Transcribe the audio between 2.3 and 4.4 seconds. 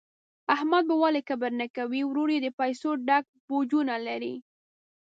یې د پیسو ډک بوجونه لري.